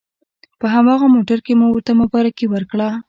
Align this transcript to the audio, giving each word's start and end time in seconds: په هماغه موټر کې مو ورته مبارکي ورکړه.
په 0.59 0.65
هماغه 0.73 1.07
موټر 1.15 1.39
کې 1.45 1.53
مو 1.59 1.67
ورته 1.71 1.91
مبارکي 2.01 2.45
ورکړه. 2.49 2.87